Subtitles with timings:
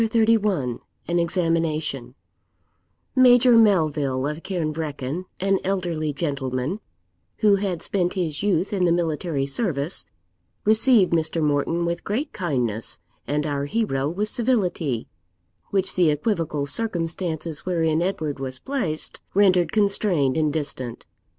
[0.01, 2.15] CHAPTER XXXI AN EXAMINATION
[3.15, 6.79] Major Melville of Cairnvreckan, an elderly gentleman,
[7.41, 10.05] who had spent his youth in the military service,
[10.65, 11.39] received Mr.
[11.39, 15.07] Morton with great kindness, and our hero with civility,
[15.69, 21.05] which the equivocal circumstances wherein Edward was placed rendered constrained and distant.